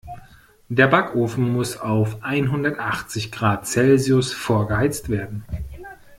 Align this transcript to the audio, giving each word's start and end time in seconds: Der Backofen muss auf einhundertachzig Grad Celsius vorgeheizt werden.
Der 0.67 0.87
Backofen 0.87 1.53
muss 1.53 1.77
auf 1.79 2.23
einhundertachzig 2.23 3.31
Grad 3.31 3.67
Celsius 3.67 4.33
vorgeheizt 4.33 5.09
werden. 5.09 5.45